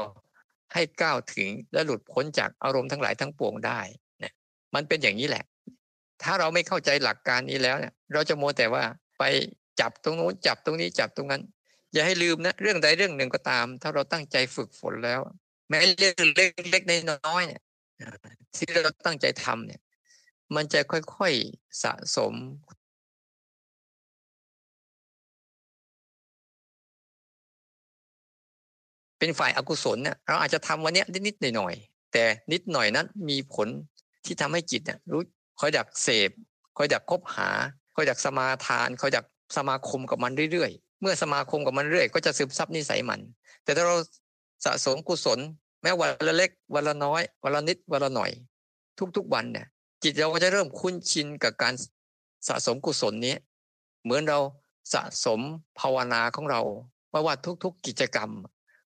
[0.73, 3.81] ให้ก้าวถึงและหลุดพ้นจากอารมณ์ทั้งหลายทั้งปวงได้
[4.21, 4.33] เนี่ย
[4.75, 5.45] มันเป็นอย่างนี้แหละ
[6.23, 8.85] ถ้าเราไม่เข้าใจหลักการนี้แล้วเนี่ย เราจะโมแต่ว่า
[9.19, 9.25] ไป
[9.81, 11.43] จับตรงโน้นจับตรงนี้จับตรงนั้น
[11.93, 15.21] อย่าให้ลืมนะเรื่องใดเรื่องหนึ่งก็ตาม ถ้าเราตั้งใจฝึกฝนแล้ว
[15.69, 17.63] แม้เรื่องเล็กๆน้อยๆเนี่ย
[18.57, 19.81] ที่เราตั้งใจทำเนี่ย
[20.55, 22.35] มันจะค่อยๆสะสม
[29.19, 33.69] เป็นฝ่ายอากุศลเนี่ยเราอาจจะทำวันนี้นิดๆหน่อยๆแต่นิดหน่อยนั้นมีผล
[34.25, 35.23] ที่ทำให้จิตเนี่ยรู้
[35.61, 36.31] คอยดักเสพ
[36.77, 37.49] คอยดักคบหา
[37.95, 39.27] คอยดักสมาทานคอยดัก
[39.57, 43.21] สมาคมกับมันเรื่อยๆ เมื่อสมาคมกับมันเรื่อยก็จะซึมซับนิสัยมัน
[43.65, 43.97] แต่ถ้าเรา
[44.65, 45.39] สะสมกุศล
[45.83, 48.31] แม้วันละเล็กวันละน้อย วันละนิดวันละหน่อย
[49.17, 49.67] ทุกๆวันเนี่ย
[50.03, 51.75] จิตเราก็จะเริ่มคุ้นชินกับการ
[52.49, 53.35] สะสมกุศลนี้
[54.03, 54.39] เหมือนเรา
[54.95, 55.41] สะสม
[55.79, 56.61] ภาวนาของเรา
[57.13, 58.31] ว่าว่าทุกๆกิจกรรม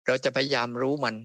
[0.07, 1.15] เราจะพยายามรู้มัน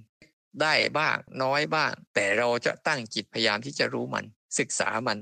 [0.62, 4.24] ได้บ้างน้อยบ้าง แต่เราจะตั้งจิตพยายามที่จะรู้มัน
[4.58, 5.18] ศึกษามัน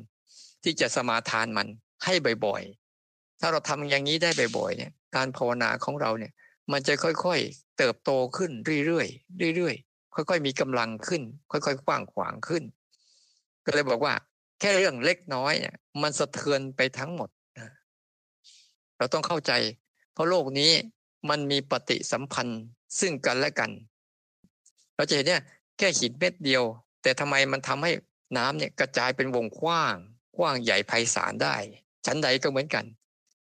[0.64, 1.66] ที่จะสมาทานมัน
[2.04, 2.14] ให้
[2.46, 6.32] บ่อยๆ ถ้าเราทำอย่างนี้ได้บ่อยๆเนี่ยการภาวนาของเราเนี่ย
[6.72, 8.50] มันจะค่อยๆ เติบโตขึ้น
[8.86, 9.04] เรื่อ
[9.50, 12.62] ยๆเรื่อยๆ ค่อยๆ มีกำลังขึ้น ค่อยๆกว้างขวางขึ้น
[13.64, 14.14] ก็เลยบอกว่า
[14.60, 17.28] แค่เรื่องเล็กน้อยเนี่ยมันสะเทือนไปทั้งหมด
[18.98, 19.52] เราต้องเข้าใจ
[20.12, 20.72] เพราะโลกนี้
[21.30, 22.62] มันมีปฏิสัมพันธ์
[22.98, 23.70] ซึ่งกันและกัน
[24.96, 25.42] เราจะเห็นเนี่ย
[25.78, 26.64] แค่หินเม็ดเดียว
[27.02, 27.90] แต่ทำไมมันทำให้
[28.36, 29.96] น้ำเนี่ยกระจายเป็นวงกว้าง
[30.36, 31.56] กว้างใหญ่ไพศาลได้
[32.06, 32.84] ชั้นใดก็เหมือนกัน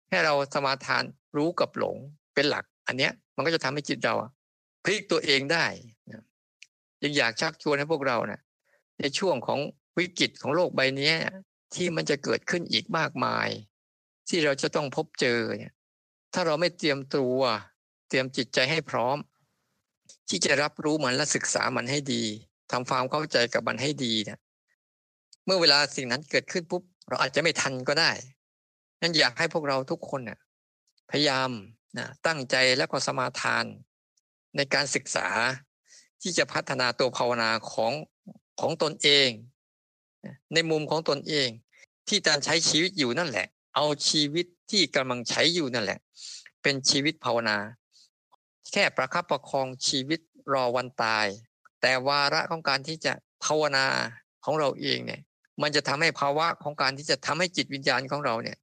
[0.10, 1.04] ให้เราสมาทาน
[1.38, 1.98] รู้กับหลง
[2.34, 4.14] เป็นหลัก อันเนี้ยมันก็จะทำให้จิตเรา
[4.84, 5.66] พลิกตัวเองได้
[7.04, 8.42] ยังอยากชักชวนให้พวกเราเนะ
[9.00, 9.60] ในช่วงของ
[9.98, 11.14] วิกฤตของโลกใบนี้
[11.76, 13.50] ที่มันจะเกิดขึ้นอีกมากมาย
[14.30, 15.74] ที่เราจะต้องพบเจอเนี่ย
[16.34, 17.40] ถ้าเราไม่เตรียมตัว
[18.10, 19.18] เตรียมจิตใจให้พร้อม
[20.30, 22.24] ที่จะรับรู้มันและศึกษามันให้ดี
[22.72, 24.39] ทำความเข้าใจกับมันให้ดีเนี่ย
[25.46, 28.12] เมื่อเวลาสิ่งนั้นเกิดขึ้นปุ๊บเราอาจจะไม่ทันก็ได้
[29.02, 30.39] นั้นอยากให้พวกเราทุกคนเนี่ย
[31.12, 31.50] พยายาม
[31.98, 33.65] นะตั้งใจแล้วก็สมาทาน
[34.56, 35.28] ในการศึกษา
[36.22, 37.94] ที่จะพัฒนาตัวภาวนาของ
[38.60, 39.30] ของตนเอง
[40.54, 41.50] ในมุมของตนเอง
[42.08, 46.00] ที่การใช้ชีวิตอยู่นั่นแหละ เอาชีวิตที่กำลังใช้อยู่นั่นแหละ
[46.62, 47.58] เป็นชีวิตภาวนา
[48.78, 50.20] แค่ประคับประคองชีวิต
[50.54, 51.28] รอวันตาย
[51.82, 53.86] แต่วาระของการที่จะภาวนา
[54.46, 55.22] ของเราเองเนี่ย
[55.62, 58.58] มันจะทำให้ภาวะของการที่จะทำให้จิตวิญญาณของเราเนี่ย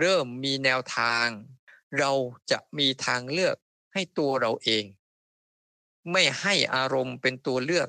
[0.00, 1.26] เริ่มมีแนวทาง
[1.98, 2.12] เรา
[2.50, 3.56] จะมีทางเลือก
[3.94, 4.84] ให้ตัวเราเอง
[6.12, 7.88] ไม่ให้อารมณ์เป็นตัวเลือก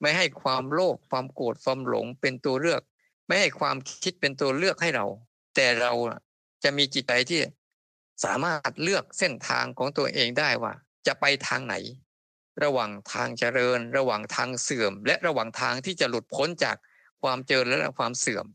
[0.00, 2.82] ไม่ให้ความโลภความโกรธความหลงเป็นตัวเลือก
[3.26, 5.06] ไม่ให้ความคิดเป็นตัวเลือกให้เรา
[5.54, 5.92] แต่เรา
[6.62, 7.40] จะมีจิตใจที่
[8.24, 10.72] สามารถเลือกเส้นทางของตัวเองได้ว่า
[11.06, 11.74] จะไปทางไหน
[12.64, 16.76] ระหว่างทางเจริญ ระหว่างทางเสื่อม และระหว่างทางที่จะหลุดพ้นจาก
[17.22, 18.46] ความเจริญและความเสื่อม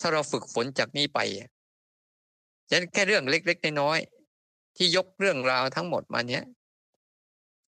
[0.00, 1.20] ถ้าเราฝึกฝนจากนี้ไป
[2.70, 6.44] ฉันแค่เรื่องเล็กๆน้อยๆที่ยกเรื่องราวทั้งหมดมาเนี้ย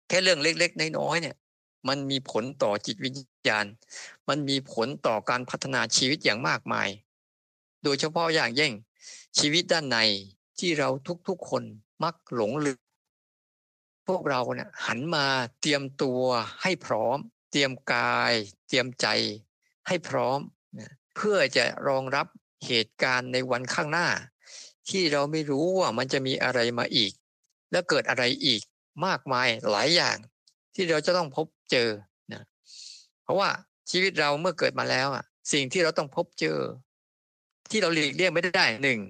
[0.09, 1.37] แค่เรื่องเล็กๆน้อยๆเนี่ย
[1.89, 3.15] มันมีผลต่อจิตวิญ
[3.49, 3.67] ญาณ
[4.29, 6.89] มันมีผลต่อการพัฒนาชีวิตอย่างมากมาย
[7.85, 8.73] โดยเฉพาะอย่างยิ่ง
[9.39, 9.99] ชีวิตด้านใน
[10.59, 10.89] ที่เรา
[11.29, 11.63] ทุกๆคน
[12.03, 12.81] มักหลงลืม
[14.09, 15.27] พวกเราเนี่ยหันมา
[15.61, 16.23] เตรียมตัว
[16.63, 17.19] ให้พร้อม
[17.51, 18.33] เตรียมกาย
[18.69, 19.07] เตรียมใจ
[19.89, 20.39] ให้พร้อม
[21.17, 22.27] เพื่อจะรองรับ
[22.67, 24.09] เหตุการณ์ในวันข้างหน้า
[24.89, 27.13] ที่เราไม่รู้ว่ามันจะมีอะไรมาอีก
[27.71, 28.63] แล้วเกิดอะไรอีก
[29.07, 30.17] มากมายหลายอย่าง
[30.75, 31.89] ที่เราจะต้องพบเจอ
[32.33, 32.43] นะ
[33.23, 33.49] เพราะว่า
[33.91, 36.59] ชีวิตเราเมื่อเกิดมาแล้วอะสิ่งที่เราต้องพบเจอ
[37.71, 39.01] ที่เราหลีกเลี่ยงไม่ได้หนึ่ง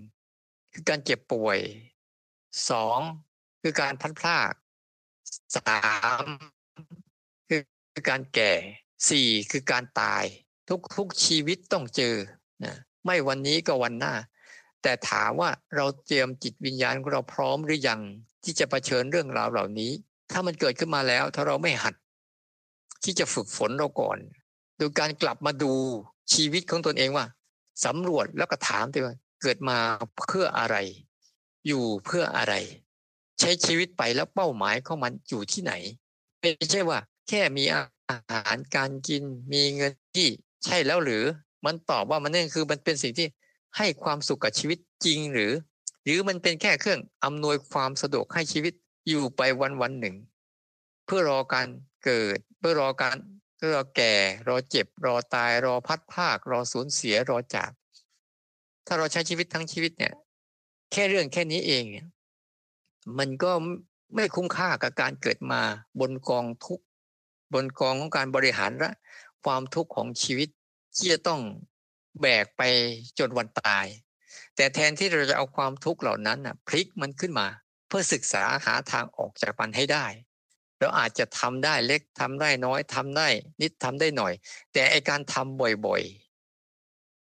[0.73, 1.59] คือการเจ็บป่วย
[2.71, 2.99] สอง
[3.63, 4.53] คือการพัดพลาก
[5.57, 5.81] สา
[6.23, 6.25] ม
[7.49, 7.61] คือ
[8.09, 8.53] การแก่
[9.09, 10.25] สี่คือการตาย
[10.69, 12.17] ทุกทุกชีวิตต้องเจอ
[12.65, 14.15] นะไม่วันนี้ก็วันหน้า
[14.83, 18.01] แต่ถามว่าเราเตรียมจิตวิญญาณของเราพร้อมหรือยัง
[18.45, 19.93] ที่จะะเผชิญเรื่องราวเหล่านี้
[20.33, 21.95] ถ้ามันเกิดขึ้นมาแล้ว ถ้าเราไม่หัด
[23.05, 24.19] ที่จะฝึกฝนเราก่อน
[24.79, 25.73] โดยการกลับมาดู
[26.33, 27.27] ชีวิตของตนเองว่า
[27.85, 29.79] สำรวจแล้วก็ถามตัวว่า เกิดมา
[30.27, 30.77] เพื่ออะไร
[31.67, 32.55] อยู่เพื่ออะไร
[33.41, 35.73] ใช้ชีวิตไปแล้วเป้าหมายของมันอยู่ที่ไหน
[36.41, 36.99] ไม่ใช่ว่า
[37.29, 37.83] แค่มีอา
[38.31, 39.23] หารการกิน
[39.53, 40.29] มีเงินที่
[40.65, 41.25] ใช่แล้วหรือ
[41.65, 43.27] มันตอบว่ามันนั่นคือมันเป็นสิ่งที่
[43.77, 45.53] ให้ความสุขกับชีวิตจริงหรือ
[46.05, 48.75] หรือมันเป็นแค่เครื่องอำนวยความสะดวกให้ชีวิต
[49.09, 50.17] อยู่ไปวันวันหนึ่ง
[51.07, 51.67] เพื่อรอการ
[52.05, 53.17] เกิด เพื่อรอการ
[53.57, 54.15] เพื่อรอแก่
[54.49, 57.71] รอเจ็บ รอตาย รอพัดภาค รอสูญเสียรอจาก
[58.89, 60.15] ถ้าเราใช้ชีวิตทั้งชีวิตเนี่ย
[60.93, 62.07] แค่เรื่องแค่นี้เองเนี่ย
[63.19, 63.53] มันก็
[64.15, 65.61] ไม่คุ้มค่ากับการเกิดมา
[66.01, 66.81] บนกองทุก
[67.55, 68.93] บนกองของการบริหารละ
[69.45, 70.49] ความทุกข์ของชีวิต
[70.97, 71.41] ที่จะต้อง
[72.21, 72.63] แบกไป
[73.19, 73.87] จนวันตาย
[74.57, 77.47] แต่แทนที่เราจะเอาความทุกข์เหล่านั้นนะพลิกมันขึ้นมา
[77.89, 80.07] เพื่อศึกษาหาทางออกจากมันให้ได้
[80.79, 83.29] เราอาจจะทำได้เล็กทำได้น้อยทำได้
[83.61, 84.33] นิดทำได้หน่อย
[84.73, 86.03] แต่ไอการทำบ่อย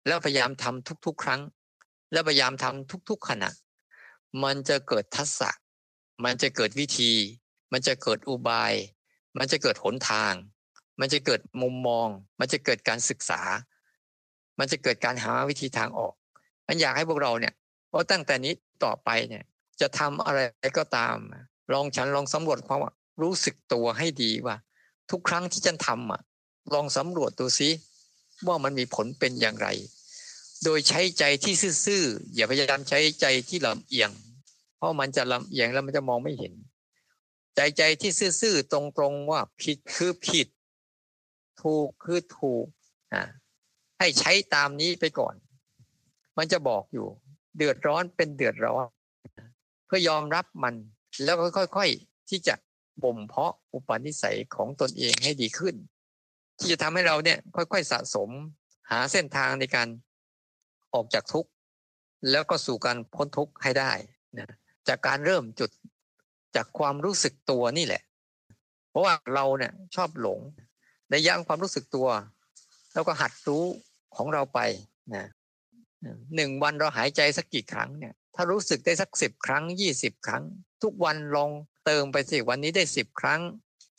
[0.08, 1.41] แล้วพยายามทำทุก ๆ ครั้ง
[2.12, 3.50] แล้วพยายามทำทุก ๆ ขณะ
[4.44, 5.50] มันจะเกิดทักษะ
[6.24, 7.12] มันจะเกิดวิธี
[7.72, 8.74] มันจะเกิดอุบาย
[9.38, 10.34] มันจะเกิดหนทาง
[11.00, 12.08] มันจะเกิดมุมมอง
[12.39, 13.41] มันจะเกิดการศึกษา
[14.60, 16.13] มันจะเกิดการหาวิธีทางออก
[16.68, 17.54] มันอยากให้พวกเราเนี่ย
[17.88, 19.44] เพราะตั้งแต่นี้ต่อไปเนี่ย
[19.82, 20.39] จะทำอะไร
[20.78, 21.15] ก็ตาม
[21.74, 22.80] ลองฉันลองสำรวจความ
[23.22, 24.56] รู้สึกตัวให้ดีว่า
[25.12, 26.22] ทุกครั้งที่ฉันทำอะ
[26.74, 27.70] ลองสำรวจดูซิ
[28.48, 29.67] ว่ามันมีผลเป็นอย่างไร
[30.63, 31.54] โดยใช้ใจที่
[31.86, 34.12] ซื่อๆอย่าพยายามใช้ใจที่ลำเอียง
[34.78, 36.54] เพราะมันจะลำเอียงแล้วมันจะมองไม่เห็น
[37.56, 38.80] ใจใจที่ซื่อๆตร
[39.12, 40.48] งๆว่าผิดคือผิด
[41.62, 42.65] ถูกคือถูก
[43.13, 43.24] อ่า
[44.00, 45.36] ให้ใช้ตามนี้ไปก่อน
[46.38, 47.08] มันจะบอกอยู่
[47.58, 48.86] เดือดร้อนเป็นเดือดร้อน
[49.86, 50.76] เพื่อยอมรับมัน
[51.24, 51.45] แล้วก็
[51.78, 52.56] ค่อย ๆที่จะ
[53.04, 55.76] บ่มเพาะอุปนิสัยของตนเองให้ดีขึ้น
[56.60, 58.30] ที่จะทำให้เราเนี่ยค่อยๆสะสม
[58.91, 59.88] หาเส้นทางในการ
[60.94, 61.50] ออกจากทุกข์
[62.32, 63.91] แล้วก็สู่การพ้นทุกข์ให้ได้
[64.38, 64.48] นะ
[64.88, 65.70] จากการเริ่มจุด
[66.56, 68.02] จากความรู้สึกตัวนี่แหละ
[68.89, 70.39] เพราะว่าเราเนี่ยชอบหลง
[71.10, 72.08] ในย่างความรู้สึกตัว
[72.94, 73.63] แล้วก็หัดรู้
[74.15, 74.60] ของเราไป
[75.13, 75.26] นะ
[76.36, 80.44] หนึ่งวันเราหายใจสักกี่ครั้งเนี่ย ถ้ารู้สึกได้สักสิบครั้งยี่สิบครั้ง
[80.84, 81.52] ทุกวันลอง
[81.86, 83.41] เติมไปสิวันนี้ได้สิบครั้ง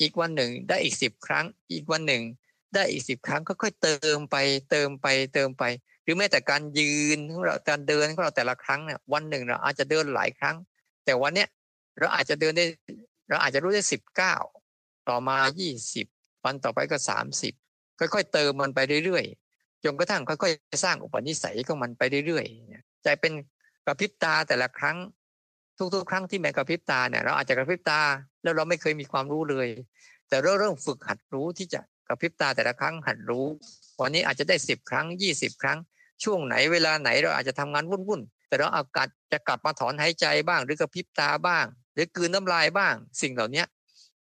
[0.01, 2.23] อีกวันหนึ่งได้อีกสิบครั้ง อีกวันหนึ่ง
[2.77, 4.37] ได้อีกสิบครั้งค่อยๆเติมไป
[4.71, 5.65] เติมไปเติมไป
[6.05, 10.57] หรือแม้แต่การยืนของเราการเดินของเราแต่ละครั้งเนี่ยวันหนึ่งเราอาจจะเดินหลายครั้ง
[11.05, 11.49] แต่วันเนี้ย
[11.99, 12.67] เราอาจจะเดินได้
[13.29, 14.35] เราอาจจะรู้ได้สิบเก้า
[15.09, 16.07] ต่อมายี่สิบ
[16.45, 17.55] วันต่อไปก็สามสิบ
[17.99, 23.33] ค่อยๆเติมมันไปเรื่อยๆจนกระทั่งค่อยๆสร้างอุปนิสัยของมันไปเรื่อยๆใจเป็น
[23.87, 24.97] กระพริบตาแต่ละครั้ง
[25.95, 28.01] ทุกๆ ครั้งที่แม่กระพริบตาเนี่ยเราอาจจะกระพริบตา
[28.43, 29.69] แล้วเราไม่เคยมีความรู้เลย
[30.29, 33.47] แต่เราเริ่มฝึกหัดรู้ที่จะ กระพริบตาแต่ละครั้งหัดรู้
[34.01, 35.79] วันนี้อาจจะได้สิบครั้งยี่สิบครั้ง
[36.25, 41.65] ช่วงไหนเวลาไหนเราอาจจะทำงานวุ่นๆแต่เราอากาศจะกลับมาถอนหายใจบ้าง หรือกระพริบตาบ้าง
[41.95, 43.65] หรือกืนน้ำลายบ้าง สิ่งเหล่านี้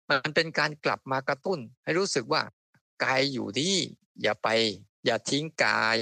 [0.08, 2.42] มันเป็นการกลับมากระตุ้น ให้รู้สึกว่า
[3.04, 3.74] กายอยู่ที่
[4.22, 4.48] อย่าไป
[5.04, 5.98] อย่าทิ้งกาย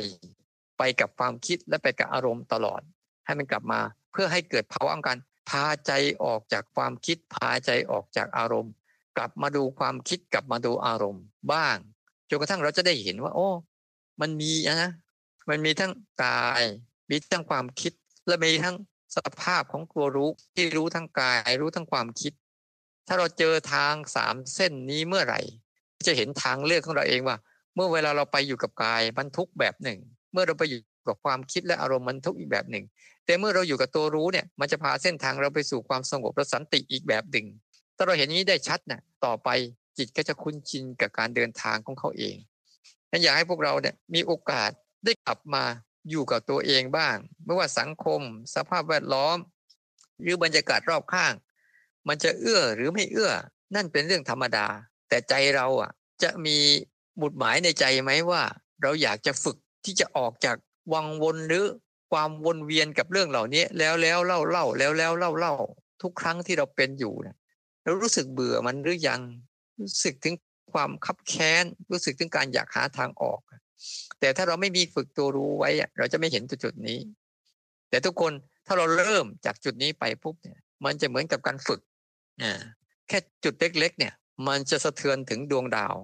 [0.78, 2.80] ไปกับความคิดและไปกับอารมณ์ตลอด
[3.26, 3.80] ให้มันกลับมา
[4.12, 5.18] เพื่อให้เกิดภาวะการ
[5.50, 5.92] พาใจ
[6.24, 8.72] ออกจากความคิดพาใจออกจากอารมณ์
[9.20, 11.76] ลับมาดูความคิดกลับมาดูอารมณ์บ้าง
[12.28, 13.48] จนกระทั่งเราจะได้เห็นว่า โอ้
[14.20, 14.52] มันมี
[14.82, 14.90] นะ
[15.50, 15.92] มันมีทั้ง
[16.24, 16.62] กาย
[17.10, 17.92] มีทั้งความคิด
[18.26, 18.76] และมีทั้ง
[19.16, 22.32] สภาพของตัวรู้ที่รู้ทั้งกาย รู้ทั้งความคิด
[23.06, 25.40] ถ้าเราเจอทางสามเส้นนี้เมื่อไหร่
[26.06, 27.36] จะเห็นทางเลือกของเราเองว่า
[27.74, 29.98] เมื่อเวลาเราไปอยู่กับกายมันทุกแบบหนึ่ง
[30.32, 32.84] เมื่อเราไปอยู่กับความคิดและอารมณ์มันทุกอีกแบบหนึ่ง
[33.26, 37.46] แต่เมื่อเราอยู่กับตัวรู้เนี่ย มันจะพาเส้นทางเราไปสู่ความสงบและสันติอีกแบบหนึ่ง
[38.00, 39.48] ถ้าเราเห็นนี้ได้ชัดนะ่ะต่อไป
[39.98, 42.36] จิตก็จะคุ้นชินกับการเดินทางของเขาเอง
[43.10, 44.70] นั้นอยากให้พวกเราเนี่ยมีโอกาส
[45.04, 45.64] ได้กลับมา
[46.10, 48.20] อยู่กับตัวเองบ้าง ไม่ว่าสังคม
[48.54, 49.36] สภาพแวดล้อม
[50.20, 51.32] หรือบรรยากาศรอบข้าง
[52.08, 53.32] มันจะเอื้อหรือไม่เอื้อ
[53.74, 54.66] นั่นเป็นเรื่องธรรมดา
[55.08, 55.90] แต่ใจเราอะ
[56.22, 56.56] จะมี
[57.20, 58.42] บุตรหมายในใจไหมว่า
[58.82, 60.56] เราอยากจะฝึกที่จะออกจาก
[60.92, 61.66] วังวนหรือ
[62.12, 65.54] ความวนเวียนกับเรื่องเหล่านี้ แล้วแล้วเล่าเล่าแล้วแล้วเล่าเล่า
[66.02, 67.36] ทุกครั้งที่เราเป็นอยู่นะ
[67.82, 69.20] เรารู้สึกเบื่อมันหรือยัง
[69.80, 70.34] รู้สึกถึง
[70.72, 73.40] ความคับแค้น รู้สึกถึงการอยากหาทางออก
[74.20, 76.98] แต่ถ้าเราไม่มีฝึกตัวรู้ไว้ เราจะไม่เห็นจุดนี้
[77.90, 78.32] แต่ทุกคน
[78.66, 81.80] ถ้าเราเริ่มจากจุดนี้ไปปุ๊บเนี่ย มันจะเหมือนกับการฝึก
[83.08, 84.14] แค่จุดเล็ก ๆ เนี่ย
[84.48, 85.94] มันจะสะเทือนถึงดวงดาว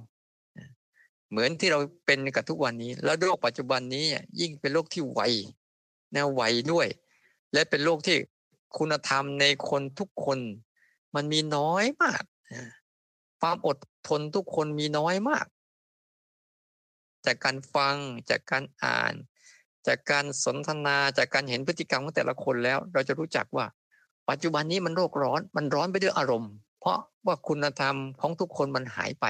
[1.30, 4.04] เหมือนที่เราเป็นกับทุกวันนี้ แล้วโลกปัจจุบันนี้
[4.40, 5.20] ยิ่งเป็นโลกที่ไว
[6.14, 6.86] นวไวด้วย
[7.52, 8.16] และเป็นโลกที่
[8.78, 10.38] คุณธรรมในคนทุกคน
[11.16, 12.22] มันมีน้อยมาก
[13.40, 13.76] ความอด
[14.08, 15.46] ทนทุกคนมีน้อยมาก
[17.26, 17.96] จากการฟัง
[18.30, 19.14] จากการอ่าน
[19.86, 23.66] จากการสนทนาจากการเห็นพฤติกรรมของแต่ละคนแล้ว เราจะรู้จักว่า
[24.30, 29.26] ปัจจุบันนี้มันโรคร้อนมันร้อนไปด้วยอารมณ์ เพราะว่าคุณธรรมของทุกคนมันหายไป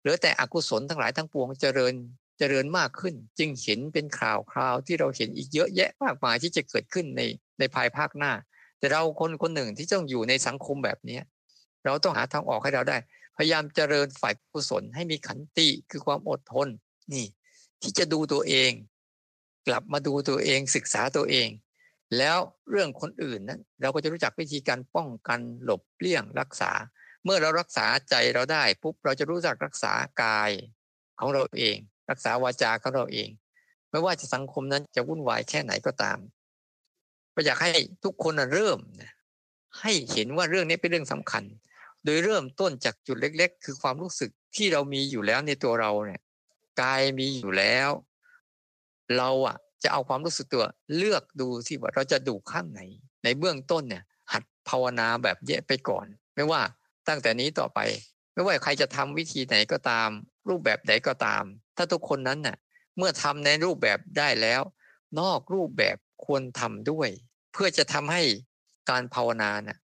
[0.00, 1.94] เหลือแต่อกุศลทั้งหลายทั้งปวงเจริญ
[2.38, 7.22] เจริญมากขึ้น จึงเห็นเป็นข่าวคราวที่เราเห็นอีกเยอะแยะมากมายที่จะเกิดขึ้นใน
[7.58, 8.32] ในภายภาคหน้า
[8.80, 11.18] แต่เราคนคนหนึ่งที่ต้องอยู่ในสังคมแบบนี้
[11.84, 12.96] เราต้องหาทางออกให้เราได้
[13.36, 16.68] พยายามเจริญฝ่ายกุศลให้มีขันติคือความอดทน
[17.12, 17.26] นี่
[17.82, 18.72] ที่จะดูตัวเอง
[19.66, 21.48] กลับมาดูตัวเองศึกษาตัวเอง
[22.18, 22.38] แล้ว
[22.70, 26.70] เรื่องคนอื่นนั้นเราก็จะรู้จักวิธีการป้องกันหลบเลี่ยงรักษา
[27.24, 30.50] เมื่อเรารักษาใจเราได้ปุ๊บเราจะรู้จักรักษากาย
[31.20, 31.76] ของเราเอง
[32.10, 33.28] รักษาวาจาของเราเอง
[33.90, 36.18] ไม่ว่าจะสังคมนั้นจะวุ่นวายแค่ไหนก็ตาม
[37.40, 37.72] ก็อยากให้
[38.04, 38.78] ทุกคนเริ่ม
[39.80, 41.44] ให้เห็นว่าเรื่องนี้เป็นเรื่องสำคัญ
[42.04, 46.20] โดยเริ่มต้นจากจุดเล็ก ๆ คือความรู้สึกที่เรามีอยู่แล้วในตัวเราเนี่ย
[46.80, 47.90] กายมีอยู่แล้ว
[49.16, 50.64] เราอะจะเอาความรู้สึกตัว
[50.96, 52.80] เลือกดูที่ว่าเราจะดูข้างไหน
[53.24, 56.62] ในเบื้องต้นเนี่ย หัดภาวนาแบบเยอะไปก่อน ไม่ว่า
[57.08, 57.80] ตั้งแต่นี้ต่อไป
[58.34, 60.08] ไม่ว่าใครจะทำวิธีไหนก็ตาม
[60.48, 61.44] รูปแบบไหนก็ตาม
[61.76, 62.56] ถ้าทุกคนนั้นน่ะ
[62.96, 64.62] เมื่อทำในรูปแบบได้แล้ว
[65.20, 67.08] นอกรูปแบบควรทำด้วย
[67.52, 68.22] เพื่อจะทำให้
[68.90, 69.78] การภาวนาน่ะ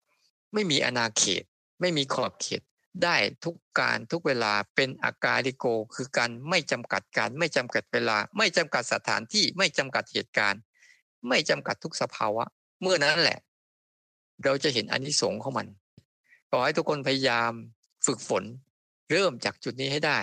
[0.53, 1.43] ไม่มีอนาเขต
[1.81, 2.61] ไม่มีขอบเขต
[3.03, 10.61] ได้ทุกการทุกเวลาเป็นอาการิโก คือการไม่จำกัดการไม่จำกัดเวลา ไม่จำกัดสถานที่ไม่จำกัดเหตุการณ์
[11.27, 12.45] ไม่จำกัดทุกสภาวะ
[12.81, 13.39] เมื่อนั้นแหละ
[14.43, 15.67] เราจะเห็นอนิสงส์ของมัน
[16.51, 17.51] ขอให้ทุกคนพยายาม
[18.05, 18.43] ฝึกฝน
[19.11, 20.19] เริ่มจากจุดนี้ให้ได้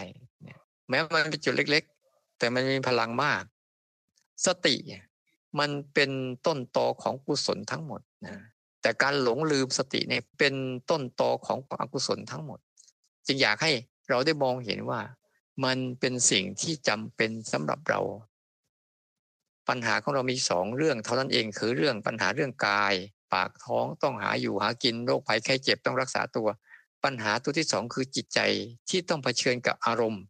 [0.88, 3.42] แม้มันเป็นจุดเล็ก ๆ แต่มันมีพลังมาก
[4.46, 4.74] สติ
[5.58, 6.10] มันเป็น
[6.46, 8.36] ต้นตอของกุศลทั้งหมดนะ
[8.82, 10.54] แต่การหลงลืมสติเนี่ยเป็น
[10.90, 12.58] ต้นตอของอกุศลทั้งหมด
[13.26, 13.72] จึงอยากให้
[14.08, 15.00] เราได้มองเห็นว่า
[15.64, 18.00] มันเป็นสิ่งที่จำเป็นสำหรับเรา
[19.68, 22.94] ปัญหาของเรามีสองเรื่องเท่านั้นเองคือเรื่องปัญหาเรื่องกาย
[23.32, 26.48] ปากท้องต้องหาอยู่หากินโรคภัยไข้เจ็บต้องรักษาตัว
[27.04, 28.40] ปัญหาตัวที่สองคือจิตใจ
[28.88, 30.22] ที่ต้องเผชิญกับอารมณ์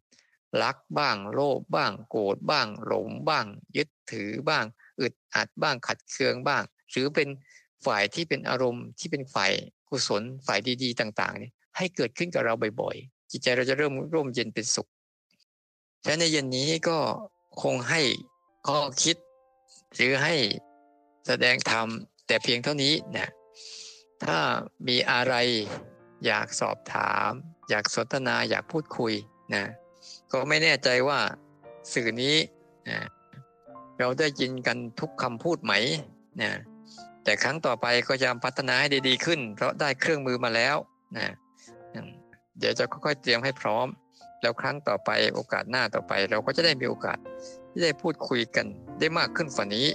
[0.63, 4.65] รักบ้าง โลภบ้าง โกรธบ้าง หลงบ้าง ยึดถือบ้าง
[5.01, 7.29] อึดอัดบ้างขัดเคืองบ้าง หรือเป็น
[7.85, 9.51] ฝ่ายที่เป็นอารมณ์ที่เป็นฝ่าย
[9.89, 14.87] กุศลฝ่ายดี ๆ ต่างๆนี่ให้เกิดขึ้นกับเราบ่อยๆ จิตใจเราจะเริ่มร่มเย็นเป็นสุข
[16.03, 16.97] ฉะนั้นในเย็นนี้ก็
[17.61, 18.01] คงให้
[18.67, 19.17] ข้อคิด
[19.95, 20.35] หรือให้
[21.27, 21.87] แสดงธรรม
[22.27, 23.29] แต่เพียงเท่านี้นะ
[24.23, 24.37] ถ้า
[24.87, 25.33] มีอะไร
[26.25, 27.29] อยากสอบถาม
[27.69, 29.13] อยากสนทนาอยากพูดคุย
[29.53, 29.65] นะ
[30.31, 31.19] ก็ไม่แน่ใจว่า
[31.93, 32.35] สื่อนี้
[32.89, 32.99] นะ
[34.01, 35.73] เราได้ยินกันทุกคำพูดไหม
[36.41, 36.51] นะ
[37.23, 40.75] แต่ครั้งต่อไปก็จะพัฒนาให้ดีๆขึ้น เพราะได้เครื่องมือมาแล้ว
[41.17, 41.27] นะ
[42.59, 43.87] เดี๋ยวจะค่อยๆเตรียมให้พร้อม
[44.41, 47.17] แล้วครั้งต่อไปโอกาสหน้าต่อไป เราก็จะได้มีโอกาส
[47.69, 48.65] ที่ได้พูดคุยกัน
[48.99, 49.87] ได้มากขึ้นกว่านี้